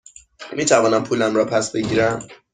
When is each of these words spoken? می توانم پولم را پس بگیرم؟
می 0.55 0.65
توانم 0.65 1.03
پولم 1.03 1.35
را 1.35 1.45
پس 1.45 1.71
بگیرم؟ 1.71 2.27